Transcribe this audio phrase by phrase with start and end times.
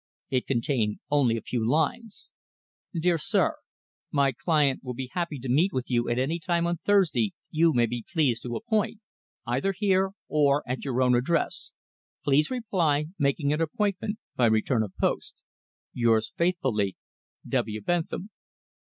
[0.31, 2.31] It contained only a few lines:
[2.99, 3.55] "DEAR SIR,
[4.09, 7.85] "My client will be happy to meet you at any time on Thursday you may
[7.85, 8.99] be pleased to appoint,
[9.45, 11.71] either here or at your own address.
[12.23, 15.35] Please reply, making an appointment, by return of post.
[15.93, 16.97] "Yours faithfully,
[17.47, 17.79] "W.
[17.79, 18.31] BENTHAM."